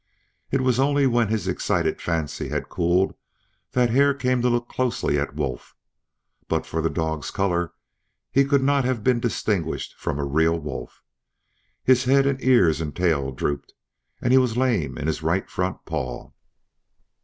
[0.49, 3.13] It was only when his excited fancy had cooled
[3.73, 5.75] that Hare came to look closely at Wolf.
[6.47, 7.73] But for the dog's color
[8.31, 11.03] he could not have been distinguished from a real wolf.
[11.83, 13.75] His head and ears and tail drooped,
[14.23, 16.31] and he was lame in his right front paw.